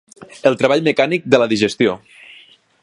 [0.51, 1.95] El treball mecànic de la digestió.